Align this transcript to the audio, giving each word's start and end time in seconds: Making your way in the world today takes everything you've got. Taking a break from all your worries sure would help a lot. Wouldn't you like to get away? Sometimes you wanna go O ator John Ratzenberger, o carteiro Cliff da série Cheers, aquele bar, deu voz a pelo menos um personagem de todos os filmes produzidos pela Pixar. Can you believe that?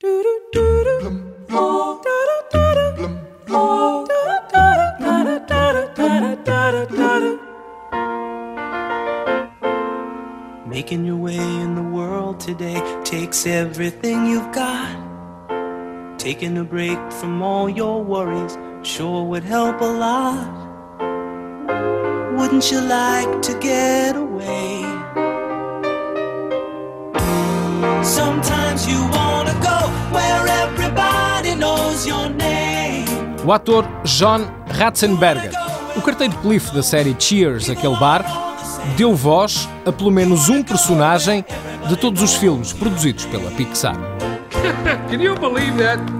Making 0.00 0.20
your 11.04 11.16
way 11.16 11.36
in 11.36 11.74
the 11.74 11.82
world 11.82 12.38
today 12.38 12.80
takes 13.02 13.44
everything 13.44 14.26
you've 14.26 14.52
got. 14.52 14.86
Taking 16.16 16.58
a 16.58 16.64
break 16.64 16.98
from 17.10 17.42
all 17.42 17.68
your 17.68 18.04
worries 18.04 18.56
sure 18.82 19.24
would 19.24 19.42
help 19.42 19.80
a 19.80 19.84
lot. 19.84 20.68
Wouldn't 22.38 22.70
you 22.70 22.80
like 22.82 23.42
to 23.42 23.58
get 23.58 24.14
away? 24.14 24.84
Sometimes 28.04 28.86
you 28.86 29.02
wanna 29.10 29.58
go 29.60 29.87
O 33.48 33.52
ator 33.54 33.88
John 34.04 34.46
Ratzenberger, 34.68 35.52
o 35.96 36.02
carteiro 36.02 36.36
Cliff 36.42 36.70
da 36.74 36.82
série 36.82 37.16
Cheers, 37.18 37.70
aquele 37.70 37.96
bar, 37.96 38.22
deu 38.94 39.14
voz 39.14 39.66
a 39.86 39.90
pelo 39.90 40.10
menos 40.10 40.50
um 40.50 40.62
personagem 40.62 41.42
de 41.88 41.96
todos 41.96 42.20
os 42.20 42.34
filmes 42.34 42.74
produzidos 42.74 43.24
pela 43.24 43.50
Pixar. 43.52 43.96
Can 45.10 45.22
you 45.22 45.34
believe 45.34 45.78
that? 45.78 46.17